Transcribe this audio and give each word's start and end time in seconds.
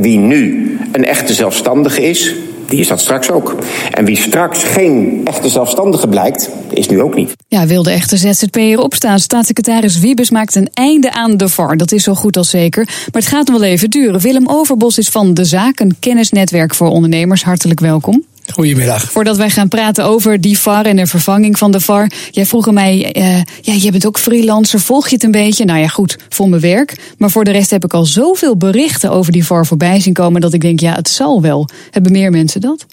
Wie 0.00 0.18
nu 0.18 0.76
een 0.92 1.04
echte 1.04 1.34
zelfstandige 1.34 2.02
is, 2.02 2.34
die 2.68 2.80
is 2.80 2.88
dat 2.88 3.00
straks 3.00 3.30
ook. 3.30 3.56
En 3.90 4.04
wie 4.04 4.16
straks 4.16 4.64
geen 4.64 5.20
echte 5.24 5.48
zelfstandige 5.48 6.08
blijkt, 6.08 6.50
is 6.70 6.88
nu 6.88 7.00
ook 7.00 7.14
niet. 7.14 7.32
Ja, 7.48 7.66
wil 7.66 7.82
de 7.82 7.90
echte 7.90 8.16
ZZP'er 8.16 8.78
opstaan? 8.78 9.18
Staatssecretaris 9.18 9.98
Wiebes 9.98 10.30
maakt 10.30 10.54
een 10.54 10.68
einde 10.72 11.12
aan 11.12 11.36
de 11.36 11.48
VAR. 11.48 11.76
Dat 11.76 11.92
is 11.92 12.02
zo 12.02 12.14
goed 12.14 12.36
als 12.36 12.50
zeker. 12.50 12.84
Maar 12.84 13.22
het 13.22 13.26
gaat 13.26 13.48
nog 13.48 13.58
wel 13.58 13.68
even 13.68 13.90
duren. 13.90 14.20
Willem 14.20 14.48
Overbos 14.48 14.98
is 14.98 15.08
van 15.08 15.34
De 15.34 15.44
Zaak, 15.44 15.80
een 15.80 15.96
kennisnetwerk 15.98 16.74
voor 16.74 16.88
ondernemers. 16.88 17.44
Hartelijk 17.44 17.80
welkom. 17.80 18.24
Goedemiddag. 18.52 19.10
Voordat 19.10 19.36
wij 19.36 19.50
gaan 19.50 19.68
praten 19.68 20.04
over 20.04 20.40
die 20.40 20.58
VAR 20.58 20.86
en 20.86 20.96
de 20.96 21.06
vervanging 21.06 21.58
van 21.58 21.70
de 21.70 21.80
VAR. 21.80 22.10
Jij 22.30 22.46
vroeg 22.46 22.70
mij, 22.70 23.16
uh, 23.16 23.36
ja, 23.60 23.72
jij 23.72 23.90
bent 23.90 24.06
ook 24.06 24.18
freelancer, 24.18 24.80
volg 24.80 25.08
je 25.08 25.14
het 25.14 25.24
een 25.24 25.30
beetje? 25.30 25.64
Nou 25.64 25.78
ja, 25.78 25.88
goed, 25.88 26.18
voor 26.28 26.48
mijn 26.48 26.62
werk. 26.62 27.14
Maar 27.18 27.30
voor 27.30 27.44
de 27.44 27.50
rest 27.50 27.70
heb 27.70 27.84
ik 27.84 27.94
al 27.94 28.04
zoveel 28.04 28.56
berichten 28.56 29.10
over 29.10 29.32
die 29.32 29.44
VAR 29.44 29.66
voorbij 29.66 30.00
zien 30.00 30.12
komen... 30.12 30.40
dat 30.40 30.52
ik 30.52 30.60
denk, 30.60 30.80
ja, 30.80 30.94
het 30.94 31.08
zal 31.08 31.42
wel. 31.42 31.68
Hebben 31.90 32.12
meer 32.12 32.30
mensen 32.30 32.60
dat? 32.60 32.86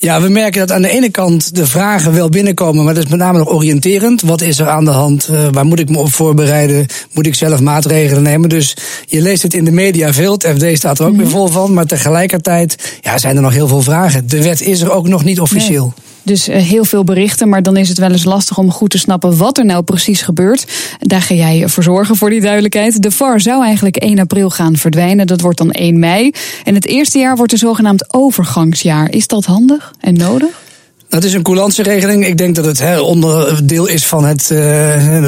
Ja, 0.00 0.20
we 0.20 0.28
merken 0.28 0.60
dat 0.60 0.72
aan 0.72 0.82
de 0.82 0.90
ene 0.90 1.10
kant 1.10 1.54
de 1.54 1.66
vragen 1.66 2.12
wel 2.12 2.28
binnenkomen, 2.28 2.84
maar 2.84 2.94
dat 2.94 3.04
is 3.04 3.10
met 3.10 3.18
name 3.18 3.38
nog 3.38 3.48
oriënterend. 3.48 4.22
Wat 4.22 4.40
is 4.40 4.58
er 4.58 4.68
aan 4.68 4.84
de 4.84 4.90
hand? 4.90 5.28
Uh, 5.30 5.48
waar 5.52 5.66
moet 5.66 5.78
ik 5.78 5.88
me 5.88 5.98
op 5.98 6.12
voorbereiden? 6.12 6.86
Moet 7.12 7.26
ik 7.26 7.34
zelf 7.34 7.60
maatregelen 7.60 8.22
nemen? 8.22 8.48
Dus 8.48 8.76
je 9.06 9.22
leest 9.22 9.42
het 9.42 9.54
in 9.54 9.64
de 9.64 9.70
media 9.70 10.12
veel. 10.12 10.32
Het 10.32 10.46
FD 10.56 10.76
staat 10.76 10.98
er 10.98 11.06
ook 11.06 11.12
mm 11.12 11.18
weer 11.18 11.28
vol 11.28 11.46
van. 11.46 11.74
Maar 11.74 11.86
tegelijkertijd 11.86 12.98
ja, 13.00 13.18
zijn 13.18 13.36
er 13.36 13.42
nog 13.42 13.52
heel 13.52 13.68
veel 13.68 13.82
vragen. 13.82 14.28
De 14.28 14.42
wet 14.42 14.60
is 14.60 14.80
er 14.80 14.90
ook 14.90 15.08
nog 15.08 15.24
niet 15.24 15.40
officieel. 15.40 15.92
Nee. 15.96 16.07
Dus 16.22 16.48
uh, 16.48 16.56
heel 16.56 16.84
veel 16.84 17.04
berichten, 17.04 17.48
maar 17.48 17.62
dan 17.62 17.76
is 17.76 17.88
het 17.88 17.98
wel 17.98 18.10
eens 18.10 18.24
lastig 18.24 18.58
om 18.58 18.70
goed 18.70 18.90
te 18.90 18.98
snappen 18.98 19.36
wat 19.36 19.58
er 19.58 19.64
nou 19.64 19.82
precies 19.82 20.22
gebeurt. 20.22 20.66
Daar 20.98 21.22
ga 21.22 21.34
jij 21.34 21.68
voor 21.68 21.82
zorgen, 21.82 22.16
voor 22.16 22.30
die 22.30 22.40
duidelijkheid. 22.40 23.02
De 23.02 23.10
VAR 23.10 23.40
zou 23.40 23.64
eigenlijk 23.64 23.96
1 23.96 24.18
april 24.18 24.50
gaan 24.50 24.76
verdwijnen. 24.76 25.26
Dat 25.26 25.40
wordt 25.40 25.58
dan 25.58 25.70
1 25.70 25.98
mei. 25.98 26.30
En 26.64 26.74
het 26.74 26.86
eerste 26.86 27.18
jaar 27.18 27.36
wordt 27.36 27.52
een 27.52 27.58
zogenaamd 27.58 28.14
overgangsjaar. 28.14 29.10
Is 29.10 29.26
dat 29.26 29.44
handig 29.44 29.92
en 30.00 30.14
nodig? 30.14 30.67
Dat 31.08 31.24
is 31.24 31.32
een 31.32 31.42
coulanceregeling. 31.42 32.26
Ik 32.26 32.38
denk 32.38 32.54
dat 32.54 32.64
het 32.64 32.78
he, 32.78 33.00
onderdeel 33.00 33.86
is 33.86 34.06
van 34.06 34.24
het, 34.24 34.50
uh, 34.52 34.58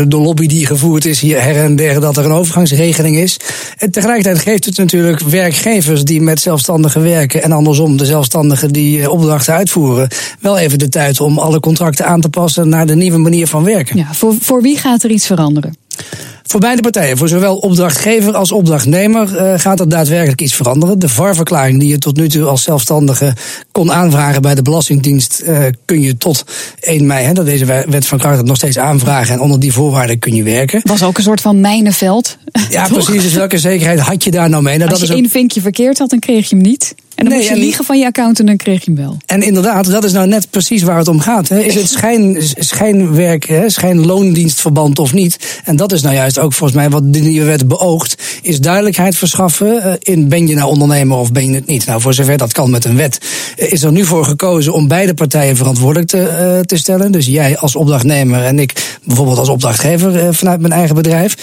de 0.09 0.17
lobby 0.17 0.47
die 0.47 0.67
gevoerd 0.67 1.05
is 1.05 1.21
hier 1.21 1.43
her 1.43 1.57
en 1.57 1.77
der, 1.77 2.01
dat 2.01 2.17
er 2.17 2.25
een 2.25 2.33
overgangsregeling 2.33 3.17
is. 3.17 3.37
En 3.79 3.91
tegelijkertijd 3.91 4.39
geeft 4.39 4.65
het 4.65 4.77
natuurlijk 4.77 5.21
werkgevers 5.21 6.05
die 6.05 6.21
met 6.21 6.41
zelfstandigen 6.41 7.03
werken 7.03 7.43
en 7.43 7.53
andersom 7.53 7.97
de 7.97 8.05
zelfstandigen 8.05 8.73
die 8.73 9.11
opdrachten 9.11 9.55
uitvoeren, 9.55 10.09
wel 10.41 10.59
even 10.59 10.79
de 10.79 10.89
tijd 10.89 11.21
om 11.21 11.39
alle 11.39 11.61
contracten 11.61 12.07
aan 12.07 12.21
te 12.21 12.29
passen 12.29 12.69
naar 12.69 12.87
de 12.87 12.97
nieuwe 12.97 13.19
manier 13.19 13.47
van 13.47 13.65
werken. 13.65 13.97
Ja, 13.97 14.13
voor, 14.13 14.35
voor 14.41 14.63
wie 14.63 14.79
gaat 14.79 15.03
er 15.03 15.11
iets 15.11 15.27
veranderen? 15.27 15.77
Voor 16.51 16.61
beide 16.61 16.83
partijen, 16.83 17.17
voor 17.17 17.29
zowel 17.29 17.57
opdrachtgever 17.57 18.37
als 18.37 18.53
opdrachtnemer, 18.53 19.35
uh, 19.35 19.59
gaat 19.59 19.81
er 19.81 19.89
daadwerkelijk 19.89 20.41
iets 20.41 20.55
veranderen. 20.55 20.99
De 20.99 21.09
VAR-verklaring 21.09 21.81
die 21.81 21.89
je 21.89 21.99
tot 21.99 22.17
nu 22.17 22.29
toe 22.29 22.45
als 22.45 22.63
zelfstandige 22.63 23.35
kon 23.73 23.93
aanvragen 23.93 24.43
bij 24.43 24.55
de 24.55 24.63
Belastingdienst, 24.63 25.43
uh, 25.47 25.65
kun 25.85 26.01
je 26.01 26.17
tot 26.17 26.45
1 26.81 27.07
mei, 27.07 27.25
hè, 27.25 27.33
dat 27.33 27.45
deze 27.45 27.65
wet 27.89 28.07
van 28.07 28.19
kracht 28.19 28.45
nog 28.45 28.57
steeds 28.57 28.79
aanvragen. 28.79 29.35
En 29.35 29.41
onder 29.41 29.61
die 29.61 29.73
voorwaarden 29.73 30.19
kun 30.19 30.35
je 30.35 30.43
werken. 30.43 30.81
Was 30.85 31.03
ook 31.03 31.17
een 31.17 31.23
soort 31.23 31.41
van 31.41 31.61
mijnenveld. 31.61 32.37
Ja, 32.71 32.89
precies. 32.93 33.23
Dus 33.23 33.35
welke 33.35 33.59
zekerheid 33.59 34.01
had 34.01 34.25
je 34.25 34.31
daar 34.31 34.49
nou 34.49 34.63
mee? 34.63 34.79
Nou, 34.79 34.91
als 34.91 35.01
dat 35.01 35.09
je 35.09 35.15
één 35.15 35.31
vinkje 35.31 35.61
verkeerd 35.61 35.99
had, 35.99 36.11
dan 36.11 36.19
kreeg 36.19 36.49
je 36.49 36.55
hem 36.57 36.65
niet. 36.65 36.95
En 37.21 37.27
dan 37.27 37.35
nee, 37.35 37.45
moest 37.45 37.59
je 37.59 37.65
liegen 37.65 37.85
van 37.85 37.99
je 37.99 38.07
account 38.07 38.41
en 38.41 38.47
dan 38.47 38.57
kreeg 38.57 38.85
je 38.85 38.91
hem 38.95 39.01
wel. 39.01 39.17
En 39.27 39.43
inderdaad, 39.43 39.91
dat 39.91 40.05
is 40.05 40.13
nou 40.13 40.27
net 40.27 40.51
precies 40.51 40.83
waar 40.83 40.99
het 40.99 41.09
om 41.09 41.21
gaat. 41.21 41.49
Hè. 41.49 41.61
Is 41.61 41.75
het 41.75 41.89
schijn, 41.99 42.37
schijnwerk, 42.59 43.49
hè, 43.49 43.71
schijnloondienstverband 43.71 44.99
of 44.99 45.13
niet? 45.13 45.61
En 45.65 45.77
dat 45.77 45.93
is 45.93 46.03
nou 46.03 46.15
juist 46.15 46.39
ook 46.39 46.53
volgens 46.53 46.79
mij 46.79 46.91
wat 46.91 47.13
de 47.13 47.19
nieuwe 47.19 47.47
wet 47.47 47.69
beoogt. 47.69 48.23
Is 48.43 48.61
duidelijkheid 48.61 49.17
verschaffen 49.17 49.99
in 49.99 50.29
ben 50.29 50.47
je 50.47 50.55
nou 50.55 50.69
ondernemer 50.69 51.19
of 51.19 51.33
ben 51.33 51.47
je 51.47 51.55
het 51.55 51.67
niet. 51.67 51.87
Nou, 51.87 52.01
voor 52.01 52.15
zover 52.15 52.37
dat 52.37 52.53
kan 52.53 52.71
met 52.71 52.85
een 52.85 52.97
wet. 52.97 53.19
Is 53.57 53.83
er 53.83 53.93
nu 53.93 54.05
voor 54.05 54.25
gekozen 54.25 54.73
om 54.73 54.89
beide 54.89 55.15
partijen 55.15 55.57
verantwoordelijk 55.57 56.09
te, 56.09 56.19
uh, 56.19 56.61
te 56.61 56.77
stellen. 56.77 57.13
Dus 57.13 57.27
jij 57.27 57.59
als 57.59 57.77
opdrachtnemer 57.77 58.45
en 58.45 58.59
ik 58.59 58.99
bijvoorbeeld 59.05 59.39
als 59.39 59.49
opdrachtgever 59.49 60.15
uh, 60.15 60.29
vanuit 60.31 60.61
mijn 60.61 60.73
eigen 60.73 60.95
bedrijf. 60.95 61.37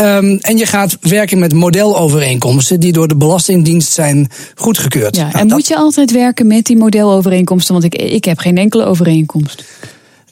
Um, 0.00 0.38
en 0.40 0.56
je 0.56 0.66
gaat 0.66 0.96
werken 1.00 1.38
met 1.38 1.52
modelovereenkomsten 1.52 2.80
die 2.80 2.92
door 2.92 3.08
de 3.08 3.16
Belastingdienst 3.16 3.92
zijn 3.92 4.28
goedgekeurd. 4.54 5.13
Ja, 5.16 5.22
nou, 5.22 5.38
en 5.38 5.46
moet 5.46 5.66
je 5.66 5.76
altijd 5.76 6.10
werken 6.10 6.46
met 6.46 6.64
die 6.64 6.76
modelovereenkomsten? 6.76 7.72
Want 7.72 7.84
ik, 7.84 7.94
ik 7.94 8.24
heb 8.24 8.38
geen 8.38 8.58
enkele 8.58 8.84
overeenkomst. 8.84 9.64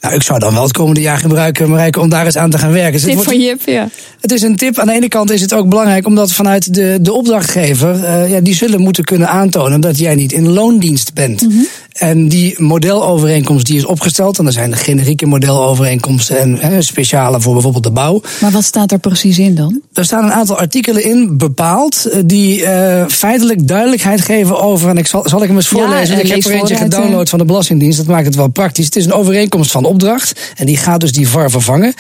Nou, 0.03 0.15
ik 0.15 0.23
zou 0.23 0.39
dan 0.39 0.53
wel 0.55 0.63
het 0.63 0.73
komende 0.73 1.01
jaar 1.01 1.19
gebruiken, 1.19 1.71
Marijke, 1.71 2.01
om 2.01 2.09
daar 2.09 2.25
eens 2.25 2.37
aan 2.37 2.51
te 2.51 2.59
gaan 2.59 2.73
werken. 2.73 2.93
Dus 2.93 3.03
tip 3.03 3.15
wordt, 3.15 3.29
van 3.29 3.41
Jip, 3.41 3.61
ja. 3.65 3.89
Het 4.21 4.33
is 4.33 4.43
een 4.43 4.57
tip. 4.57 4.79
Aan 4.79 4.87
de 4.87 4.93
ene 4.93 5.09
kant 5.09 5.31
is 5.31 5.41
het 5.41 5.55
ook 5.55 5.69
belangrijk, 5.69 6.07
omdat 6.07 6.33
vanuit 6.33 6.75
de, 6.75 6.99
de 7.01 7.13
opdrachtgever, 7.13 7.95
uh, 7.95 8.31
ja, 8.31 8.41
die 8.41 8.55
zullen 8.55 8.81
moeten 8.81 9.05
kunnen 9.05 9.29
aantonen 9.29 9.81
dat 9.81 9.99
jij 9.99 10.15
niet 10.15 10.33
in 10.33 10.49
loondienst 10.49 11.15
bent. 11.15 11.43
Mm 11.43 11.51
-hmm. 11.51 11.67
En 11.93 12.29
die 12.29 12.55
modelovereenkomst 12.61 13.67
die 13.67 13.77
is 13.77 13.85
opgesteld, 13.85 14.39
en 14.39 14.47
er 14.47 14.53
zijn 14.53 14.71
de 14.71 14.77
generieke 14.77 15.27
modelovereenkomsten 15.27 16.39
en 16.39 16.59
hè, 16.59 16.83
speciale 16.83 17.41
voor 17.41 17.53
bijvoorbeeld 17.53 17.85
de 17.85 17.91
bouw. 17.91 18.21
Maar 18.41 18.51
wat 18.51 18.65
staat 18.65 18.93
er 18.93 18.99
precies 18.99 19.39
in 19.39 19.55
dan? 19.55 19.81
Er 19.93 20.05
staan 20.05 20.25
een 20.25 20.33
aantal 20.33 20.59
artikelen 20.59 21.05
in 21.05 21.39
bepaald 21.39 22.09
die 22.25 22.61
uh, 22.61 23.05
feitelijk 23.09 23.69
duidelijkheid 23.69 24.21
geven 24.21 24.61
over, 24.61 24.89
en 24.89 24.99
ik 24.99 25.07
zal, 25.07 25.29
zal 25.29 25.43
ik 25.43 25.49
hem 25.49 25.57
eens 25.57 25.69
voorlezen. 25.69 26.17
Ja, 26.17 26.23
ik 26.23 26.29
heb 26.29 26.45
er 26.45 26.51
eentje 26.51 26.77
gedownload 26.77 27.29
van 27.29 27.39
de 27.39 27.45
Belastingdienst, 27.45 27.99
dat 27.99 28.07
maakt 28.07 28.27
het 28.27 28.35
wel 28.35 28.49
praktisch. 28.49 28.85
Het 28.85 28.97
is 28.97 29.05
een 29.05 29.13
overeenkomst 29.13 29.71
van 29.71 29.85
opdracht 29.85 30.53
en 30.57 30.67
die 30.67 30.77
gaat 30.77 31.01
dus 31.01 31.13
die 31.13 31.29
VAR 31.29 31.51
vervangen. 31.51 31.95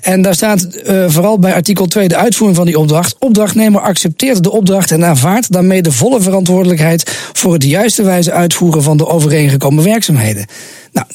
En 0.00 0.22
daar 0.22 0.34
staat 0.34 0.66
uh, 0.86 1.04
vooral 1.08 1.38
bij 1.38 1.54
artikel 1.54 1.86
2 1.86 2.08
de 2.08 2.16
uitvoering 2.16 2.56
van 2.56 2.66
die 2.66 2.78
opdracht. 2.78 3.16
Opdrachtnemer 3.18 3.80
accepteert 3.80 4.42
de 4.42 4.50
opdracht 4.50 4.90
en 4.90 5.04
aanvaardt 5.04 5.52
daarmee 5.52 5.82
de 5.82 5.92
volle 5.92 6.20
verantwoordelijkheid 6.20 7.30
voor 7.32 7.52
het 7.52 7.64
juiste 7.64 8.02
wijze 8.02 8.32
uitvoeren 8.32 8.82
van 8.82 8.96
de 8.96 9.06
overeengekomen 9.36 9.84
werkzaamheden. 9.84 10.46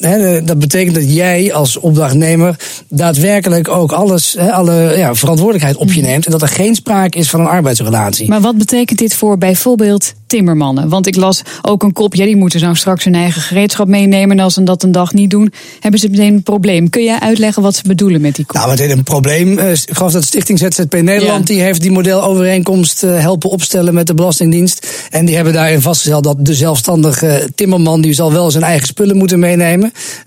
Nou, 0.00 0.44
dat 0.44 0.58
betekent 0.58 0.94
dat 0.94 1.14
jij 1.14 1.52
als 1.52 1.76
opdrachtnemer 1.76 2.56
daadwerkelijk 2.88 3.68
ook 3.68 3.92
alles, 3.92 4.36
alle 4.38 4.94
ja, 4.96 5.14
verantwoordelijkheid 5.14 5.76
op 5.76 5.92
je 5.92 6.02
neemt. 6.02 6.24
En 6.24 6.32
dat 6.32 6.42
er 6.42 6.48
geen 6.48 6.74
sprake 6.74 7.18
is 7.18 7.30
van 7.30 7.40
een 7.40 7.46
arbeidsrelatie. 7.46 8.28
Maar 8.28 8.40
wat 8.40 8.58
betekent 8.58 8.98
dit 8.98 9.14
voor 9.14 9.38
bijvoorbeeld 9.38 10.12
timmermannen? 10.26 10.88
Want 10.88 11.06
ik 11.06 11.16
las 11.16 11.42
ook 11.62 11.82
een 11.82 11.92
kop, 11.92 12.14
ja, 12.14 12.24
die 12.24 12.36
moeten 12.36 12.60
zo 12.60 12.74
straks 12.74 13.04
hun 13.04 13.14
eigen 13.14 13.42
gereedschap 13.42 13.86
meenemen. 13.86 14.38
En 14.38 14.44
als 14.44 14.54
ze 14.54 14.62
dat 14.62 14.82
een 14.82 14.92
dag 14.92 15.12
niet 15.12 15.30
doen, 15.30 15.52
hebben 15.80 16.00
ze 16.00 16.08
meteen 16.08 16.34
een 16.34 16.42
probleem. 16.42 16.90
Kun 16.90 17.04
jij 17.04 17.18
uitleggen 17.20 17.62
wat 17.62 17.74
ze 17.74 17.82
bedoelen 17.86 18.20
met 18.20 18.36
die 18.36 18.46
kop? 18.46 18.56
Nou, 18.56 18.68
meteen 18.68 18.90
een 18.90 19.02
probleem. 19.02 19.58
Ik 19.58 19.88
geloof 19.90 20.12
dat 20.12 20.24
Stichting 20.24 20.58
ZZP 20.58 20.92
Nederland, 20.92 21.48
ja. 21.48 21.54
die 21.54 21.62
heeft 21.62 21.80
die 21.80 21.90
modelovereenkomst 21.90 23.00
helpen 23.00 23.50
opstellen 23.50 23.94
met 23.94 24.06
de 24.06 24.14
Belastingdienst. 24.14 25.06
En 25.10 25.24
die 25.24 25.34
hebben 25.34 25.52
daarin 25.52 25.80
vastgesteld 25.80 26.24
dat 26.24 26.36
de 26.46 26.54
zelfstandige 26.54 27.50
timmerman, 27.54 28.00
die 28.00 28.12
zal 28.12 28.32
wel 28.32 28.50
zijn 28.50 28.64
eigen 28.64 28.86
spullen 28.86 29.16
moeten 29.16 29.38
meenemen. 29.38 29.71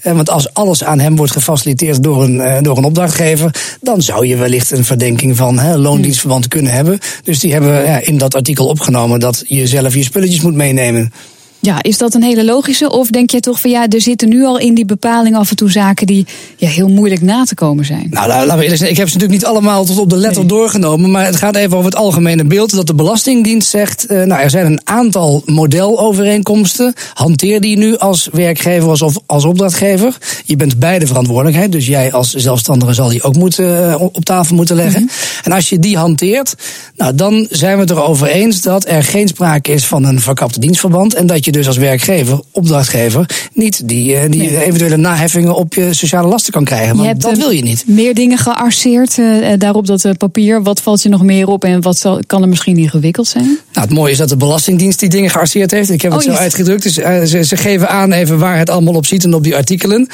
Want 0.03 0.29
als 0.29 0.53
alles 0.53 0.83
aan 0.83 0.99
hem 0.99 1.15
wordt 1.15 1.31
gefaciliteerd 1.31 2.03
door 2.03 2.23
een, 2.23 2.63
door 2.63 2.77
een 2.77 2.83
opdrachtgever, 2.83 3.77
dan 3.81 4.01
zou 4.01 4.27
je 4.27 4.35
wellicht 4.35 4.71
een 4.71 4.85
verdenking 4.85 5.37
van 5.37 5.77
loondienstverband 5.77 6.47
kunnen 6.47 6.71
hebben. 6.71 6.99
Dus 7.23 7.39
die 7.39 7.51
hebben 7.51 7.85
ja, 7.85 7.99
in 7.99 8.17
dat 8.17 8.35
artikel 8.35 8.67
opgenomen 8.67 9.19
dat 9.19 9.43
je 9.47 9.67
zelf 9.67 9.93
je 9.93 10.03
spulletjes 10.03 10.41
moet 10.41 10.55
meenemen. 10.55 11.11
Ja, 11.59 11.83
is 11.83 11.97
dat 11.97 12.13
een 12.13 12.23
hele 12.23 12.45
logische? 12.45 12.91
Of 12.91 13.07
denk 13.07 13.29
jij 13.29 13.39
toch 13.39 13.59
van 13.59 13.69
ja, 13.69 13.87
er 13.87 14.01
zitten 14.01 14.29
nu 14.29 14.45
al 14.45 14.59
in 14.59 14.73
die 14.73 14.85
bepaling 14.85 15.35
af 15.35 15.49
en 15.49 15.55
toe 15.55 15.71
zaken 15.71 16.07
die 16.07 16.25
ja, 16.55 16.67
heel 16.67 16.87
moeilijk 16.87 17.21
na 17.21 17.43
te 17.43 17.55
komen 17.55 17.85
zijn? 17.85 18.07
Nou, 18.09 18.27
laten 18.27 18.57
we 18.57 18.61
eerlijk 18.61 18.77
zijn, 18.77 18.91
ik 18.91 18.97
heb 18.97 19.07
ze 19.07 19.13
natuurlijk 19.13 19.41
niet 19.41 19.51
allemaal 19.51 19.85
tot 19.85 19.97
op 19.97 20.09
de 20.09 20.15
letter 20.15 20.39
nee. 20.39 20.49
doorgenomen. 20.49 21.11
Maar 21.11 21.25
het 21.25 21.35
gaat 21.35 21.55
even 21.55 21.77
over 21.77 21.89
het 21.89 21.99
algemene 21.99 22.43
beeld. 22.43 22.75
Dat 22.75 22.87
de 22.87 22.95
Belastingdienst 22.95 23.69
zegt, 23.69 24.11
uh, 24.11 24.23
nou, 24.23 24.41
er 24.41 24.49
zijn 24.49 24.65
een 24.65 24.81
aantal 24.83 25.41
modelovereenkomsten. 25.45 26.93
Hanteer 27.13 27.61
die 27.61 27.77
nu 27.77 27.97
als 27.97 28.29
werkgever 28.31 28.89
of 28.89 29.17
als, 29.25 29.45
opdrachtgever. 29.45 30.17
Je 30.45 30.55
bent 30.55 30.79
beide 30.79 31.07
verantwoordelijkheid. 31.07 31.71
Dus 31.71 31.87
jij 31.87 32.11
als 32.11 32.33
zelfstandige 32.33 32.93
zal 32.93 33.09
die 33.09 33.23
ook 33.23 33.35
moeten, 33.35 33.89
uh, 33.89 34.01
op 34.01 34.25
tafel 34.25 34.55
moeten 34.55 34.75
leggen. 34.75 35.01
Mm 35.01 35.07
-hmm. 35.07 35.34
En 35.45 35.51
als 35.51 35.69
je 35.69 35.79
die 35.79 35.97
hanteert, 35.97 36.55
nou, 36.95 37.15
dan 37.15 37.47
zijn 37.49 37.75
we 37.75 37.81
het 37.81 37.89
erover 37.89 38.27
eens 38.27 38.61
dat 38.61 38.87
er 38.87 39.03
geen 39.03 39.27
sprake 39.27 39.71
is 39.71 39.85
van 39.85 40.03
een 40.03 40.19
verkapte 40.19 40.59
dienstverband. 40.59 41.13
En 41.13 41.27
dat 41.27 41.45
je 41.45 41.51
dus 41.51 41.67
als 41.67 41.77
werkgever, 41.77 42.39
opdrachtgever, 42.51 43.29
niet 43.53 43.87
die, 43.87 44.29
die 44.29 44.41
nee. 44.41 44.63
eventuele 44.63 44.97
naheffingen 44.97 45.55
op 45.55 45.73
je 45.73 45.93
sociale 45.93 46.27
lasten 46.27 46.53
kan 46.53 46.63
krijgen. 46.63 46.97
Want 46.97 47.21
dat 47.21 47.37
wil 47.37 47.49
je 47.49 47.61
niet. 47.61 47.83
Meer 47.87 48.13
dingen 48.13 48.37
gearseerd 48.37 49.17
uh, 49.17 49.53
daarop 49.57 49.87
dat 49.87 50.03
uh, 50.03 50.11
papier. 50.17 50.63
Wat 50.63 50.81
valt 50.81 51.01
je 51.01 51.09
nog 51.09 51.23
meer 51.23 51.47
op 51.47 51.63
en 51.63 51.81
wat 51.81 51.97
zal, 51.97 52.19
kan 52.27 52.41
er 52.41 52.49
misschien 52.49 52.77
ingewikkeld 52.77 53.27
zijn? 53.27 53.45
Nou, 53.45 53.87
het 53.87 53.89
mooie 53.89 54.11
is 54.11 54.17
dat 54.17 54.29
de 54.29 54.37
Belastingdienst 54.37 54.99
die 54.99 55.09
dingen 55.09 55.29
gearseerd 55.29 55.71
heeft. 55.71 55.89
Ik 55.89 56.01
heb 56.01 56.11
het 56.11 56.25
oh, 56.25 56.33
zo 56.33 56.37
uitgedrukt. 56.39 56.83
Dus 56.83 56.97
uh, 56.97 57.23
ze, 57.23 57.43
ze, 57.43 57.57
geven 57.57 57.89
aan 57.89 58.11
even 58.11 58.39
waar 58.39 58.57
het 58.57 58.69
allemaal 58.69 58.93
op 58.93 59.05
ziet 59.05 59.23
en 59.23 59.33
op 59.33 59.43
die 59.43 59.55
artikelen. 59.55 60.07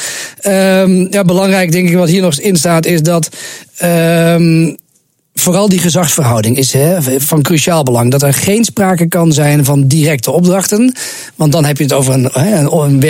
Um, 0.47 1.07
ja, 1.11 1.23
belangrijk 1.23 1.71
denk 1.71 1.89
ik 1.89 1.95
wat 1.95 2.09
hier 2.09 2.21
nog 2.21 2.39
in 2.39 2.55
staat 2.55 2.85
is 2.85 3.01
dat. 3.01 3.29
Um, 3.83 4.77
vooral 5.33 5.69
die 5.69 5.79
gezagsverhouding 5.79 6.57
is 6.57 6.73
hè, 6.73 7.01
van 7.21 7.41
cruciaal 7.41 7.83
belang. 7.83 8.11
Dat 8.11 8.21
er 8.21 8.33
geen 8.33 8.63
sprake 8.63 9.07
kan 9.07 9.33
zijn 9.33 9.65
van 9.65 9.87
directe 9.87 10.31
opdrachten. 10.31 10.95
Want 11.35 11.51
dan 11.51 11.65
heb 11.65 11.77
je 11.77 11.83
het 11.83 11.93
over 11.93 12.13
een, 12.13 12.29
een, 12.33 13.01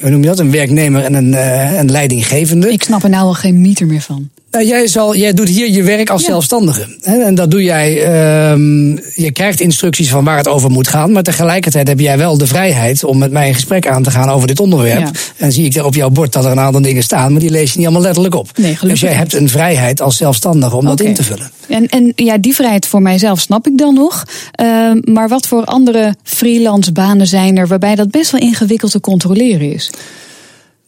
een, 0.00 0.10
noem 0.10 0.20
je 0.20 0.28
dat? 0.28 0.38
een 0.38 0.50
werknemer 0.50 1.04
en 1.04 1.14
een, 1.14 1.32
uh, 1.32 1.78
een 1.78 1.90
leidinggevende. 1.90 2.72
Ik 2.72 2.82
snap 2.82 3.02
er 3.02 3.10
nou 3.10 3.24
al 3.24 3.34
geen 3.34 3.60
meter 3.60 3.86
meer 3.86 4.00
van. 4.00 4.30
Nou, 4.50 4.66
jij, 4.66 4.86
zal, 4.86 5.16
jij 5.16 5.32
doet 5.32 5.48
hier 5.48 5.70
je 5.70 5.82
werk 5.82 6.10
als 6.10 6.24
zelfstandige. 6.24 6.96
En 7.02 7.34
dat 7.34 7.50
doe 7.50 7.62
jij. 7.62 7.92
Uh, 7.92 8.96
je 9.14 9.30
krijgt 9.32 9.60
instructies 9.60 10.10
van 10.10 10.24
waar 10.24 10.36
het 10.36 10.48
over 10.48 10.70
moet 10.70 10.88
gaan. 10.88 11.12
Maar 11.12 11.22
tegelijkertijd 11.22 11.88
heb 11.88 12.00
jij 12.00 12.18
wel 12.18 12.38
de 12.38 12.46
vrijheid 12.46 13.04
om 13.04 13.18
met 13.18 13.30
mij 13.30 13.48
een 13.48 13.54
gesprek 13.54 13.86
aan 13.86 14.02
te 14.02 14.10
gaan 14.10 14.28
over 14.28 14.46
dit 14.46 14.60
onderwerp. 14.60 15.00
Ja. 15.00 15.10
En 15.36 15.52
zie 15.52 15.64
ik 15.64 15.74
er 15.74 15.84
op 15.84 15.94
jouw 15.94 16.10
bord 16.10 16.32
dat 16.32 16.44
er 16.44 16.50
een 16.50 16.60
aantal 16.60 16.82
dingen 16.82 17.02
staan, 17.02 17.32
maar 17.32 17.40
die 17.40 17.50
lees 17.50 17.70
je 17.72 17.76
niet 17.76 17.86
allemaal 17.86 18.04
letterlijk 18.04 18.34
op. 18.34 18.50
Nee, 18.56 18.78
dus 18.80 19.00
jij 19.00 19.12
hebt 19.12 19.34
een 19.34 19.48
vrijheid 19.48 20.00
als 20.00 20.16
zelfstandige 20.16 20.76
om 20.76 20.82
okay. 20.82 20.96
dat 20.96 21.06
in 21.06 21.14
te 21.14 21.22
vullen. 21.22 21.50
En, 21.68 21.88
en 21.88 22.12
ja, 22.16 22.38
die 22.38 22.54
vrijheid 22.54 22.86
voor 22.86 23.02
mijzelf 23.02 23.40
snap 23.40 23.66
ik 23.66 23.78
dan 23.78 23.94
nog. 23.94 24.24
Uh, 24.62 24.92
maar 25.14 25.28
wat 25.28 25.46
voor 25.46 25.64
andere 25.64 26.14
freelance 26.22 26.92
banen 26.92 27.26
zijn 27.26 27.56
er 27.56 27.66
waarbij 27.66 27.94
dat 27.94 28.10
best 28.10 28.30
wel 28.30 28.40
ingewikkeld 28.40 28.90
te 28.90 29.00
controleren 29.00 29.72
is? 29.72 29.90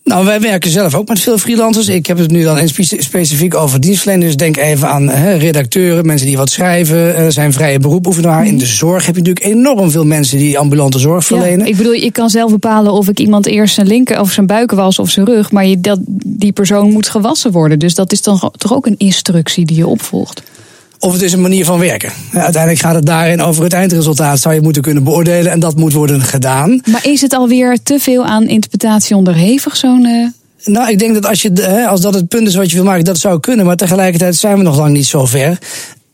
Nou, 0.05 0.25
wij 0.25 0.41
werken 0.41 0.71
zelf 0.71 0.95
ook 0.95 1.09
met 1.09 1.21
veel 1.21 1.39
freelancers. 1.39 1.89
Ik 1.89 2.07
heb 2.07 2.19
het 2.19 2.31
nu 2.31 2.43
dan 2.43 2.69
specifiek 2.99 3.55
over 3.55 3.81
dienstverleners. 3.81 4.37
Denk 4.37 4.57
even 4.57 4.89
aan 4.89 5.09
he, 5.09 5.35
redacteuren, 5.35 6.07
mensen 6.07 6.27
die 6.27 6.37
wat 6.37 6.51
schrijven, 6.51 7.21
uh, 7.21 7.27
zijn 7.29 7.53
vrije 7.53 7.79
beroep 7.79 8.07
oefenen. 8.07 8.45
In 8.45 8.59
de 8.59 8.67
zorg 8.67 9.07
heb 9.07 9.15
je 9.15 9.23
natuurlijk 9.23 9.55
enorm 9.55 9.91
veel 9.91 10.05
mensen 10.05 10.39
die 10.39 10.59
ambulante 10.59 10.99
zorg 10.99 11.25
verlenen. 11.25 11.59
Ja, 11.59 11.65
ik 11.65 11.77
bedoel, 11.77 11.93
je 11.93 12.13
kan 12.13 12.31
zelf 12.31 12.51
bepalen 12.51 12.93
of 12.93 13.09
ik 13.09 13.19
iemand 13.19 13.47
eerst 13.47 13.75
zijn 13.75 13.87
linker 13.87 14.21
of 14.21 14.33
zijn 14.33 14.47
buik 14.47 14.71
was 14.71 14.99
of 14.99 15.11
zijn 15.11 15.27
rug. 15.27 15.53
Maar 15.53 15.67
je, 15.67 15.81
dat, 15.81 15.99
die 16.27 16.53
persoon 16.53 16.91
moet 16.91 17.09
gewassen 17.09 17.53
worden. 17.53 17.79
Dus 17.79 17.95
dat 17.95 18.13
is 18.13 18.23
dan 18.23 18.53
toch 18.57 18.75
ook 18.75 18.87
een 18.87 18.99
instructie 18.99 19.65
die 19.67 19.77
je 19.77 19.87
opvolgt. 19.87 20.43
Of 21.05 21.13
het 21.13 21.23
is 21.23 21.33
een 21.33 21.41
manier 21.41 21.65
van 21.65 21.79
werken. 21.79 22.13
Uiteindelijk 22.33 22.83
gaat 22.83 22.95
het 22.95 23.07
daarin 23.07 23.43
over 23.43 23.63
het 23.65 23.73
eindresultaat, 23.73 24.41
zou 24.41 24.55
je 24.55 24.61
moeten 24.61 24.83
kunnen 24.83 25.05
beoordelen. 25.05 25.53
En 25.53 25.61
dat 25.61 25.77
moet 25.77 25.93
worden 25.93 26.21
gedaan. 26.21 26.81
Maar 26.91 27.07
is 27.07 27.21
het 27.21 27.33
alweer 27.35 27.79
te 27.83 27.99
veel 27.99 28.25
aan 28.25 28.49
interpretatie 28.49 29.17
onderhevig, 29.17 29.77
zo'n. 29.77 30.07
Uh... 30.07 30.27
Nou, 30.65 30.91
ik 30.91 30.99
denk 30.99 31.15
dat 31.15 31.27
als, 31.27 31.43
je, 31.43 31.87
als 31.89 32.01
dat 32.01 32.15
het 32.15 32.29
punt 32.29 32.49
is 32.49 32.55
wat 32.55 32.71
je 32.71 32.77
wil 32.77 32.85
maken, 32.85 33.05
dat 33.05 33.19
zou 33.19 33.41
kunnen. 33.41 33.67
Maar 33.67 33.77
tegelijkertijd 33.77 34.37
zijn 34.37 34.57
we 34.57 34.63
nog 34.63 34.77
lang 34.77 34.93
niet 34.93 35.07
zo 35.07 35.27
ver 35.27 35.59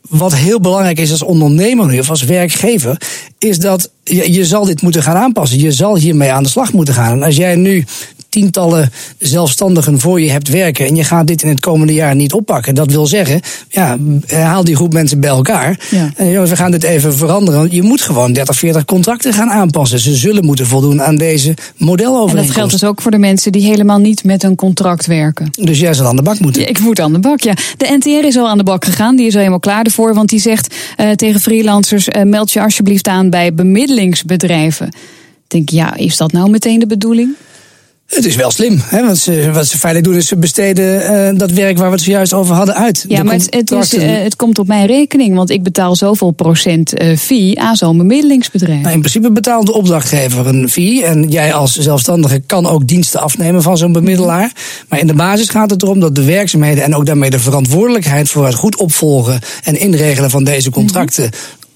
wat 0.09 0.35
heel 0.35 0.59
belangrijk 0.59 0.99
is 0.99 1.11
als 1.11 1.23
ondernemer 1.23 1.87
nu, 1.87 1.99
of 1.99 2.09
als 2.09 2.23
werkgever, 2.23 3.01
is 3.37 3.59
dat 3.59 3.91
je, 4.03 4.33
je 4.33 4.45
zal 4.45 4.65
dit 4.65 4.81
moeten 4.81 5.03
gaan 5.03 5.15
aanpassen. 5.15 5.59
Je 5.59 5.71
zal 5.71 5.97
hiermee 5.97 6.31
aan 6.31 6.43
de 6.43 6.49
slag 6.49 6.73
moeten 6.73 6.93
gaan. 6.93 7.11
En 7.11 7.23
als 7.23 7.35
jij 7.35 7.55
nu 7.55 7.85
tientallen 8.29 8.91
zelfstandigen 9.17 9.99
voor 9.99 10.21
je 10.21 10.31
hebt 10.31 10.47
werken 10.47 10.85
en 10.85 10.95
je 10.95 11.03
gaat 11.03 11.27
dit 11.27 11.43
in 11.43 11.49
het 11.49 11.59
komende 11.59 11.93
jaar 11.93 12.15
niet 12.15 12.33
oppakken. 12.33 12.75
Dat 12.75 12.91
wil 12.91 13.05
zeggen, 13.05 13.41
ja, 13.69 13.97
haal 14.27 14.63
die 14.63 14.75
groep 14.75 14.93
mensen 14.93 15.19
bij 15.19 15.29
elkaar. 15.29 15.79
Ja. 15.89 16.11
En 16.15 16.31
jongens, 16.31 16.49
we 16.49 16.55
gaan 16.55 16.71
dit 16.71 16.83
even 16.83 17.13
veranderen. 17.13 17.67
Je 17.71 17.81
moet 17.81 18.01
gewoon 18.01 18.33
30, 18.33 18.55
40 18.55 18.85
contracten 18.85 19.33
gaan 19.33 19.49
aanpassen. 19.49 19.99
Ze 19.99 20.15
zullen 20.15 20.45
moeten 20.45 20.65
voldoen 20.65 21.01
aan 21.01 21.15
deze 21.15 21.53
modelovereenkomst. 21.77 22.35
En 22.35 22.45
dat 22.45 22.55
geldt 22.55 22.71
dus 22.71 22.83
ook 22.83 23.01
voor 23.01 23.11
de 23.11 23.17
mensen 23.17 23.51
die 23.51 23.61
helemaal 23.61 23.99
niet 23.99 24.23
met 24.23 24.43
een 24.43 24.55
contract 24.55 25.05
werken. 25.05 25.49
Dus 25.51 25.79
jij 25.79 25.93
zal 25.93 26.07
aan 26.07 26.15
de 26.15 26.21
bak 26.21 26.39
moeten. 26.39 26.61
Ja, 26.61 26.67
ik 26.67 26.79
moet 26.79 26.99
aan 26.99 27.13
de 27.13 27.19
bak, 27.19 27.41
ja. 27.41 27.53
De 27.77 27.95
NTR 27.97 28.25
is 28.25 28.37
al 28.37 28.49
aan 28.49 28.57
de 28.57 28.63
bak 28.63 28.85
gegaan. 28.85 29.15
Die 29.15 29.25
is 29.25 29.33
al 29.33 29.37
helemaal 29.37 29.59
klaar 29.59 29.83
ervoor. 29.83 30.13
Want 30.13 30.29
die 30.29 30.39
zegt 30.39 30.75
uh, 30.97 31.11
tegen 31.11 31.41
freelancers, 31.41 32.07
uh, 32.07 32.23
meld 32.23 32.51
je 32.51 32.61
alsjeblieft 32.61 33.07
aan 33.07 33.29
bij 33.29 33.53
bemiddelingsbedrijven. 33.53 34.89
Denk, 35.47 35.69
ja, 35.69 35.95
is 35.95 36.17
dat 36.17 36.31
nou 36.31 36.49
meteen 36.49 36.79
de 36.79 36.87
bedoeling? 36.87 37.35
Het 38.09 38.25
is 38.25 38.35
wel 38.35 38.51
slim. 38.51 38.81
Hè? 38.83 39.05
Want 39.05 39.17
ze, 39.17 39.51
wat 39.51 39.67
ze 39.67 39.77
feitelijk 39.77 40.11
doen 40.11 40.21
is 40.21 40.27
ze 40.27 40.37
besteden 40.37 41.01
uh, 41.31 41.39
dat 41.39 41.51
werk 41.51 41.77
waar 41.77 41.87
we 41.87 41.95
het 41.95 42.03
zojuist 42.03 42.33
over 42.33 42.55
hadden 42.55 42.75
uit. 42.75 43.05
Ja, 43.07 43.23
maar 43.23 43.33
het, 43.33 43.71
is, 43.71 43.93
uh, 43.93 44.21
het 44.23 44.35
komt 44.35 44.59
op 44.59 44.67
mijn 44.67 44.85
rekening. 44.85 45.35
Want 45.35 45.49
ik 45.49 45.63
betaal 45.63 45.95
zoveel 45.95 46.31
procent 46.31 47.01
uh, 47.01 47.17
fee 47.17 47.59
aan 47.59 47.75
zo'n 47.75 47.97
bemiddelingsbedrijf. 47.97 48.81
Nou, 48.81 48.93
in 48.93 48.99
principe 48.99 49.31
betaalt 49.31 49.65
de 49.65 49.73
opdrachtgever 49.73 50.47
een 50.47 50.69
fee. 50.69 51.05
En 51.05 51.29
jij 51.29 51.53
als 51.53 51.75
zelfstandige 51.75 52.41
kan 52.45 52.67
ook 52.67 52.87
diensten 52.87 53.21
afnemen 53.21 53.61
van 53.61 53.77
zo'n 53.77 53.91
bemiddelaar. 53.91 54.51
Maar 54.87 54.99
in 54.99 55.07
de 55.07 55.13
basis 55.13 55.49
gaat 55.49 55.69
het 55.69 55.83
erom 55.83 55.99
dat 55.99 56.15
de 56.15 56.23
werkzaamheden 56.23 56.83
en 56.83 56.95
ook 56.95 57.05
daarmee 57.05 57.29
de 57.29 57.39
verantwoordelijkheid 57.39 58.29
voor 58.29 58.45
het 58.45 58.55
goed 58.55 58.77
opvolgen 58.77 59.39
en 59.63 59.79
inregelen 59.79 60.29
van 60.29 60.43
deze 60.43 60.69
contracten 60.69 61.29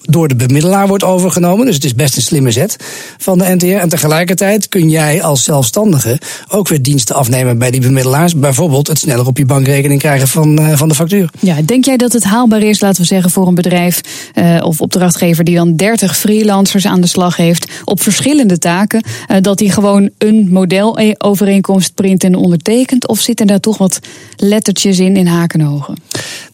door 0.10 0.28
de 0.28 0.36
bemiddelaar 0.36 0.88
wordt 0.88 1.04
overgenomen. 1.04 1.66
Dus 1.66 1.76
het 1.76 1.84
is 1.84 1.96
best 1.96 2.16
een 2.16 2.22
slimme 2.22 2.52
zet 2.52 2.76
van 3.18 3.38
de 3.38 3.56
NTR. 3.56 3.66
En 3.66 3.90
tegelijkertijd 3.90 4.68
kun 4.68 4.90
jij 4.90 5.24
als 5.24 5.44
zelfstandige 5.44 6.20
ook 6.50 6.68
weer 6.68 6.82
diensten 6.82 7.16
afnemen 7.16 7.58
bij 7.58 7.72
die 7.72 7.82
bemiddelaars. 7.82 8.36
Bijvoorbeeld 8.36 8.88
het 8.88 9.00
sneller 9.00 9.28
op 9.28 9.38
je 9.38 9.46
bankrekening 9.46 10.00
krijgen 10.00 10.28
van, 10.28 10.60
uh, 10.60 10.78
van 10.78 10.88
de 10.88 10.96
factuur. 10.96 11.30
Ja, 11.40 11.62
denk 11.66 11.86
jij 11.86 11.98
dat 11.98 12.14
het 12.14 12.24
haalbaar 12.24 12.62
is, 12.62 12.82
laten 12.82 13.02
we 13.02 13.08
zeggen, 13.08 13.32
voor 13.32 13.48
een 13.48 13.56
bedrijf 13.56 14.02
uh, 14.36 14.60
of 14.64 14.82
opdrachtgever 14.82 15.44
die 15.44 15.56
dan 15.56 15.76
30 15.76 16.18
freelancers 16.18 16.86
aan 16.86 17.02
de 17.02 17.08
slag 17.08 17.36
heeft 17.36 17.72
op 17.86 18.02
verschillende 18.02 18.58
taken, 18.58 19.04
uh, 19.32 19.38
dat 19.42 19.60
hij 19.60 19.70
gewoon 19.70 20.10
een 20.18 20.48
modelovereenkomst 20.52 21.94
print 21.94 22.24
en 22.24 22.36
ondertekent? 22.36 23.08
Of 23.08 23.20
zitten 23.20 23.48
daar 23.48 23.60
toch 23.60 23.78
wat 23.78 24.00
lettertjes 24.36 25.00
in 25.00 25.16
in 25.18 25.28
hakenhogen? 25.28 25.98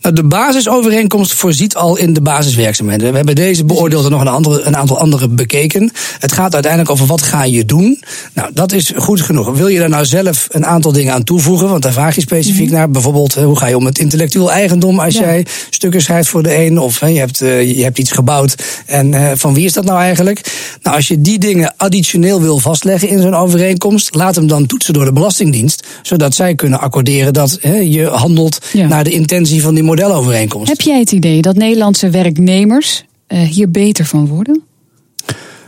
Nou, 0.02 0.16
de 0.16 0.24
basisovereenkomst 0.24 1.34
voorziet 1.34 1.76
al 1.76 1.98
in 1.98 2.14
de 2.14 2.22
basiswerkzaamheden. 2.22 3.10
We 3.10 3.16
hebben 3.16 3.36
deze 3.40 3.66
beoordeelde 3.66 4.10
nog 4.10 4.22
een, 4.22 4.28
andere, 4.28 4.62
een 4.62 4.78
aantal 4.78 5.00
andere 5.00 5.28
bekeken. 5.28 5.92
Het 6.20 6.32
gaat 6.32 6.54
uiteindelijk 6.54 6.92
over 6.92 7.06
wat 7.06 7.22
ga 7.22 7.44
je 7.44 7.66
doen. 7.66 8.00
Nou, 8.34 8.50
dat 8.54 8.72
is 8.72 8.92
goed 8.96 9.22
genoeg. 9.22 9.58
Wil 9.58 9.68
je 9.68 9.80
daar 9.80 9.90
nou 9.90 10.06
zelf 10.06 10.48
een 10.50 10.66
aantal 10.66 10.92
dingen 10.92 11.14
aan 11.14 11.24
toevoegen? 11.24 11.70
Want 11.70 11.84
daar 11.84 11.92
vraag 11.92 12.16
je 12.16 12.22
specifiek 12.22 12.62
mm 12.62 12.68
-hmm. 12.68 12.78
naar. 12.78 12.90
Bijvoorbeeld, 12.90 13.34
hoe 13.36 13.58
ga 13.58 13.68
je 13.68 13.78
om 13.78 13.84
met 13.84 14.00
intellectueel 14.00 14.52
eigendom 14.52 15.00
als 15.00 15.14
ja. 15.14 15.22
jij 15.22 15.46
stukken 15.70 16.02
schrijft 16.02 16.30
voor 16.30 16.44
de 16.44 16.56
een? 16.56 16.80
Of 16.80 17.00
je, 17.00 17.06
hebt, 17.06 17.42
uh, 17.42 17.78
je 17.78 17.84
hebt 17.84 17.98
iets 17.98 18.12
gebouwd 18.12 18.56
en 18.86 19.12
uh, 19.12 19.32
van 19.36 19.54
wie 19.54 19.66
is 19.66 19.74
dat 19.74 19.86
nou 19.86 20.00
eigenlijk? 20.00 20.42
Nou, 20.82 20.96
als 20.96 21.08
je 21.08 21.22
die 21.22 21.40
dingen 21.40 21.74
additioneel 21.78 22.42
wil 22.42 22.58
vastleggen 22.60 23.10
in 23.10 23.22
zo'n 23.22 23.36
overeenkomst, 23.36 24.16
laat 24.16 24.36
hem 24.36 24.48
dan 24.48 24.66
toetsen 24.66 24.94
door 24.94 25.06
de 25.06 25.14
Belastingdienst. 25.14 25.88
Zodat 26.02 26.36
zij 26.36 26.56
kunnen 26.56 26.80
accorderen 26.80 27.34
dat 27.34 27.58
he, 27.62 27.76
je 27.76 28.06
handelt 28.06 28.60
ja. 28.74 28.88
naar 28.88 29.04
de 29.04 29.12
intentie 29.12 29.62
van 29.62 29.74
die 29.74 29.84
modelovereenkomst. 29.84 30.68
Heb 30.68 30.82
jij 30.82 31.00
het 31.00 31.12
idee 31.12 31.42
dat 31.42 31.56
Nederlandse 31.56 32.10
werknemers 32.10 33.04
hier 33.38 33.72
beter 33.72 34.06
van 34.06 34.28
worden? 34.28 34.64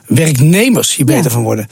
Werknemers 0.07 0.95
hier 0.95 1.05
beter 1.05 1.23
ja. 1.23 1.29
van 1.29 1.43
worden. 1.43 1.67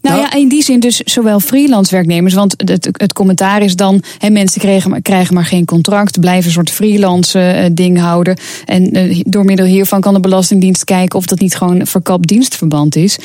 Nou, 0.00 0.16
nou, 0.16 0.28
ja, 0.30 0.38
in 0.38 0.48
die 0.48 0.62
zin 0.62 0.80
dus 0.80 0.96
zowel 0.96 1.40
freelance 1.40 1.94
werknemers. 1.94 2.34
Want 2.34 2.54
het, 2.56 2.88
het 2.92 3.12
commentaar 3.12 3.62
is 3.62 3.76
dan: 3.76 4.02
hè, 4.18 4.30
mensen 4.30 4.60
krijgen, 4.60 5.02
krijgen 5.02 5.34
maar 5.34 5.44
geen 5.44 5.64
contract, 5.64 6.20
blijven 6.20 6.46
een 6.46 6.52
soort 6.52 6.70
freelance 6.70 7.38
uh, 7.38 7.64
ding 7.72 7.98
houden. 7.98 8.36
En 8.64 8.96
uh, 8.96 9.22
door 9.26 9.44
middel 9.44 9.66
hiervan 9.66 10.00
kan 10.00 10.14
de 10.14 10.20
Belastingdienst 10.20 10.84
kijken 10.84 11.18
of 11.18 11.26
dat 11.26 11.40
niet 11.40 11.56
gewoon 11.56 11.86
verkapt 11.86 12.28
dienstverband 12.28 12.96
is. 12.96 13.18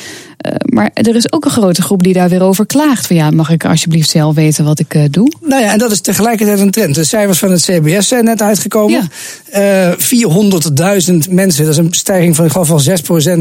Uh, 0.46 0.52
maar 0.64 0.90
er 0.92 1.16
is 1.16 1.32
ook 1.32 1.44
een 1.44 1.50
grote 1.50 1.82
groep 1.82 2.02
die 2.02 2.12
daar 2.12 2.28
weer 2.28 2.42
over 2.42 2.66
klaagt. 2.66 3.06
Van 3.06 3.16
ja, 3.16 3.30
mag 3.30 3.50
ik 3.50 3.64
alsjeblieft 3.64 4.10
zelf 4.10 4.34
weten 4.34 4.64
wat 4.64 4.78
ik 4.78 5.12
doe? 5.12 5.32
Nou 5.40 5.62
ja, 5.62 5.72
en 5.72 5.78
dat 5.78 5.90
is 5.90 6.00
tegelijkertijd 6.00 6.58
een 6.58 6.70
trend. 6.70 6.94
De 6.94 7.04
cijfers 7.04 7.38
van 7.38 7.50
het 7.50 7.62
CBS 7.62 8.08
zijn 8.08 8.24
net 8.24 8.42
uitgekomen. 8.42 9.08
Ja. 9.52 9.96
400.000 9.96 11.30
mensen, 11.30 11.64
dat 11.64 11.72
is 11.72 11.76
een 11.76 11.88
stijging 11.90 12.36
van, 12.36 12.44
ik 12.44 12.50
geloof 12.50 12.66
van 12.66 12.82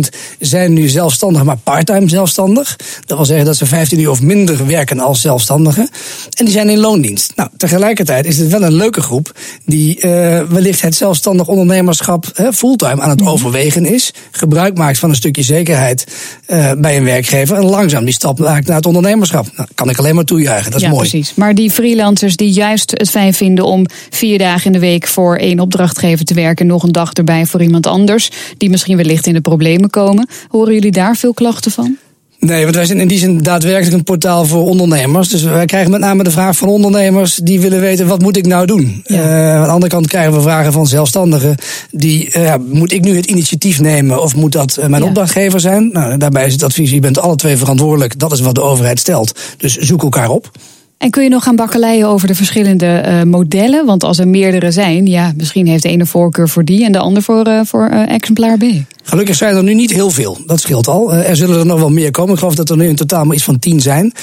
6%, 0.06 0.10
zijn 0.40 0.74
nu 0.74 0.88
zelfstandig, 0.88 1.44
maar 1.44 1.58
parttime 1.58 2.10
zelfstandig. 2.10 2.76
Dat 3.06 3.18
wil 3.18 3.26
zeggen 3.26 3.46
dat 3.46 3.56
ze 3.56 3.66
15 3.66 4.00
uur 4.00 4.10
of 4.10 4.22
minder 4.22 4.68
werken 4.68 5.00
als 5.00 5.22
zelfstandigen. 5.22 5.90
En 6.38 6.46
die 6.46 6.54
zijn 6.54 6.70
in 6.70 6.80
loondienst. 6.80 7.32
Nou, 7.36 7.50
tegelijkertijd 7.58 8.26
is 8.26 8.38
het 8.38 8.50
wel 8.50 8.64
een 8.64 8.74
leuke 8.74 9.02
groep 9.02 9.32
die 9.66 9.96
uh, 9.96 10.42
wellicht 10.42 10.82
het 10.82 10.96
zelfstandig 10.96 11.48
ondernemerschap 11.48 12.26
fulltime 12.54 13.02
aan 13.02 13.10
het 13.10 13.22
mm. 13.22 13.28
overwegen 13.28 13.86
is. 13.86 14.14
Gebruik 14.32 14.78
maakt 14.78 15.00
van 15.00 15.10
een 15.10 15.16
stukje 15.16 15.44
zekerheid 15.44 16.06
uh, 16.48 16.72
bij 16.78 16.93
een 16.98 17.04
werkgever. 17.04 17.58
En 17.58 17.64
langzaam 17.64 18.06
die 18.06 18.14
stap 18.14 18.40
maakt 18.40 18.68
naar 18.68 18.76
het 18.76 18.86
ondernemerschap. 18.86 19.48
Nou, 19.56 19.68
kan 19.76 19.90
ik 19.90 19.98
alleen 19.98 20.16
maar 20.16 20.24
toejuichen. 20.24 20.72
Dat 20.72 20.80
is 20.80 20.88
ja, 20.88 20.94
mooi. 20.94 21.10
Precies. 21.10 21.34
Maar 21.36 21.56
die 21.56 21.72
freelancers 21.72 22.36
die 22.36 22.52
juist 22.52 22.92
het 22.92 23.10
fijn 23.10 23.34
vinden 23.34 23.66
om 23.66 23.86
vier 24.10 24.38
dagen 24.38 24.66
in 24.66 24.72
de 24.72 24.80
week 24.80 25.08
voor 25.08 25.36
één 25.36 25.60
opdrachtgever 25.60 26.26
te 26.26 26.34
werken. 26.34 26.68
Nog 26.68 26.84
een 26.84 26.92
dag 26.92 27.14
erbij 27.14 27.46
voor 27.46 27.62
iemand 27.62 27.88
anders. 27.88 28.30
Die 28.58 28.70
misschien 28.70 28.98
wellicht 28.98 29.28
in 29.28 29.34
de 29.34 29.42
problemen 29.42 29.90
komen. 29.90 30.28
Horen 30.48 30.74
jullie 30.74 30.92
daar 30.92 31.16
veel 31.16 31.34
klachten 31.34 31.72
van? 31.72 31.98
Nee, 32.46 32.64
want 32.64 32.76
wij 32.76 32.86
zijn 32.86 33.00
in 33.00 33.08
die 33.08 33.18
zin 33.18 33.38
daadwerkelijk 33.38 33.94
een 33.94 34.04
portaal 34.04 34.46
voor 34.46 34.66
ondernemers. 34.66 35.30
Dus 35.30 35.44
wij 35.44 35.66
krijgen 35.66 35.92
met 35.92 36.00
name 36.00 36.24
de 36.24 36.32
vraag 36.32 36.58
van 36.58 36.68
ondernemers 36.68 37.36
die 37.36 37.60
willen 37.60 37.80
weten 37.80 38.08
wat 38.08 38.22
moet 38.22 38.38
ik 38.38 38.46
nou 38.46 38.66
doen. 38.66 39.02
Ja. 39.06 39.16
Uh, 39.16 39.56
aan 39.56 39.64
de 39.64 39.72
andere 39.72 39.92
kant 39.92 40.08
krijgen 40.08 40.34
we 40.34 40.42
vragen 40.42 40.72
van 40.72 40.88
zelfstandigen 40.88 41.56
die 41.92 42.38
uh, 42.38 42.54
moet 42.70 42.92
ik 42.92 43.02
nu 43.02 43.16
het 43.16 43.26
initiatief 43.26 43.80
nemen 43.80 44.22
of 44.22 44.36
moet 44.36 44.52
dat 44.52 44.78
uh, 44.80 44.86
mijn 44.86 45.02
ja. 45.02 45.08
opdrachtgever 45.08 45.60
zijn? 45.60 45.90
Nou, 45.92 46.18
daarbij 46.18 46.46
is 46.46 46.54
het 46.54 46.64
advies 46.64 46.92
je 46.92 47.00
bent 47.00 47.20
alle 47.20 47.36
twee 47.36 47.58
verantwoordelijk. 47.58 48.20
Dat 48.20 48.32
is 48.32 48.40
wat 48.40 48.56
de 48.56 48.62
overheid 48.62 49.00
stelt. 49.00 49.40
Dus 49.58 49.78
zoek 49.78 50.04
elkaar 50.04 50.30
op. 50.30 50.52
En 50.98 51.10
kun 51.10 51.24
je 51.24 51.30
nog 51.30 51.44
gaan 51.44 51.56
bakkeleien 51.56 52.08
over 52.08 52.28
de 52.28 52.36
verschillende 52.36 53.04
uh, 53.08 53.24
modellen? 53.24 53.86
Want 53.86 54.04
als 54.04 54.20
er 54.20 54.28
meerdere 54.28 54.72
zijn, 54.72 55.06
ja, 55.06 55.34
misschien 55.38 55.68
heeft 55.68 55.84
de 55.84 55.90
ene 55.90 56.06
voorkeur 56.06 56.50
voor 56.50 56.66
die 56.66 56.86
en 56.86 56.92
de 56.92 57.00
ander 57.00 57.24
voor, 57.24 57.48
uh, 57.48 57.60
voor 57.64 57.90
uh, 57.94 58.10
exemplaar 58.10 58.58
B. 58.58 58.64
Gelukkig 59.04 59.36
zijn 59.36 59.56
er 59.56 59.64
nu 59.64 59.74
niet 59.74 59.92
heel 59.92 60.10
veel. 60.10 60.38
Dat 60.46 60.60
scheelt 60.60 60.88
al. 60.88 61.14
er 61.14 61.36
zullen 61.36 61.60
er 61.60 61.66
nog 61.66 61.80
wel 61.80 61.90
meer 61.90 62.12
komen. 62.12 62.34
Ik 62.34 62.40
geloof 62.40 62.56
dat 62.56 62.70
er 62.70 62.78
nu 62.78 62.88
in 62.88 62.96
totaal 62.96 63.26
maar 63.26 63.36
iets 63.36 63.44
van 63.44 63.60
tien 63.60 63.80
zijn. 63.80 64.14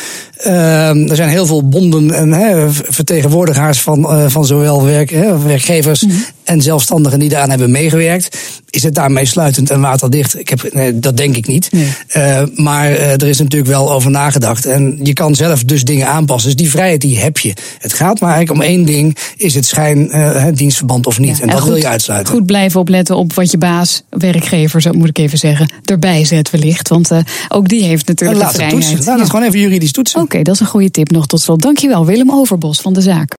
er 1.08 1.16
zijn 1.16 1.28
heel 1.28 1.46
veel 1.46 1.68
bonden 1.68 2.14
en 2.14 2.32
hè, 2.32 2.70
vertegenwoordigers 2.70 3.80
van, 3.80 4.30
van 4.30 4.46
zowel 4.46 4.84
werk, 4.84 5.10
hè, 5.10 5.38
werkgevers 5.38 6.06
mhm. 6.06 6.16
en 6.44 6.62
zelfstandigen 6.62 7.18
die 7.18 7.28
daaraan 7.28 7.50
hebben 7.50 7.70
meegewerkt. 7.70 8.38
Is 8.70 8.82
het 8.82 8.94
daarmee 8.94 9.26
sluitend 9.26 9.70
en 9.70 9.80
waterdicht? 9.80 10.38
Ik 10.38 10.48
heb, 10.48 10.72
nee, 10.72 10.98
dat 10.98 11.16
denk 11.16 11.36
ik 11.36 11.46
niet. 11.46 11.70
maar 12.54 12.90
er 12.90 13.28
is 13.28 13.38
natuurlijk 13.38 13.70
wel 13.70 13.92
over 13.92 14.10
nagedacht. 14.10 14.66
En 14.66 14.98
je 15.02 15.12
kan 15.12 15.34
zelf 15.34 15.64
dus 15.64 15.84
dingen 15.84 16.06
aanpassen. 16.06 16.50
Dus 16.50 16.60
die 16.60 16.70
vrijheid 16.70 17.00
die 17.00 17.18
heb 17.18 17.38
je. 17.38 17.54
Het 17.78 17.92
gaat 17.92 18.20
maar 18.20 18.34
eigenlijk 18.34 18.62
om 18.62 18.68
één 18.68 18.84
ding. 18.84 19.16
Is 19.36 19.54
het 19.54 19.66
schijn, 19.66 20.10
dienstverband 20.54 21.06
of 21.06 21.18
niet? 21.18 21.40
en 21.40 21.48
dat 21.48 21.64
wil 21.64 21.76
je 21.76 21.88
uitsluiten. 21.88 22.34
Goed 22.34 22.46
blijven 22.46 22.80
opletten 22.80 23.16
op 23.16 23.32
wat 23.32 23.50
je 23.50 23.58
baas, 23.58 24.02
werkgever, 24.08 24.69
zo 24.78 24.92
moet 24.92 25.08
ik 25.08 25.18
even 25.18 25.38
zeggen, 25.38 25.72
erbij 25.84 26.24
zet 26.24 26.50
wellicht. 26.50 26.88
Want 26.88 27.10
uh, 27.12 27.18
ook 27.48 27.68
die 27.68 27.82
heeft 27.82 28.06
natuurlijk 28.06 28.40
Laat 28.40 28.48
de 28.48 28.54
vrijheid. 28.54 28.80
Toetsen. 28.80 29.04
Laat 29.04 29.18
het 29.18 29.30
gewoon 29.30 29.46
even 29.46 29.60
juridisch 29.60 29.92
toetsen. 29.92 30.20
Oké, 30.20 30.42
dat 30.42 30.54
is 30.54 30.60
een 30.60 30.66
goede 30.66 30.90
tip 30.90 31.10
nog 31.10 31.26
tot 31.26 31.40
slot. 31.40 31.62
Dankjewel 31.62 32.06
Willem 32.06 32.30
Overbos 32.30 32.80
van 32.80 32.92
de 32.92 33.00
zaak. 33.00 33.28